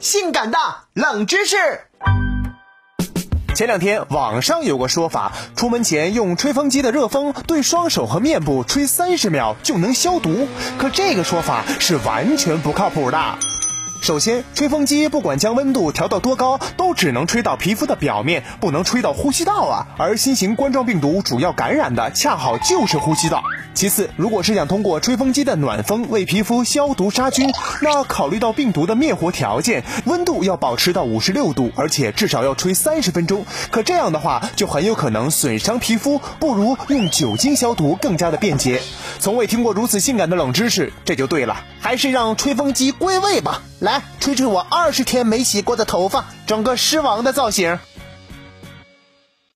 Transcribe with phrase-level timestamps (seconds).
[0.00, 0.58] 性感的
[0.94, 1.56] 冷知识。
[3.54, 13.38] 前两天网上有个说法，出门前用吹风机的热风对双手和面部吹三十秒就能消毒，可这个说法是完全不靠谱的。
[14.00, 19.86] 首先，吹风机不管将温度调到多高，都只能吹到皮肤的表面，不能吹到呼吸道啊。
[19.98, 23.44] 而新型冠状病毒主要感染的恰好就是呼吸道。
[23.74, 27.52] 其次，如果是想通过吹风机的暖风为皮肤消毒杀菌，
[27.82, 33.44] 那考虑到病毒的灭活条件，温度要保持到五十六度，而且至少要吹三十分钟。
[33.70, 38.80] 可这样的话，就很有可能损伤皮肤，不如用酒精消毒更加的便捷。
[39.20, 43.60] 从未听过如此性感的冷知识，这就对了，还是让吹风机归位吧。
[43.78, 47.78] 来，吹吹我二十天没洗过的头发，整个狮王的造型。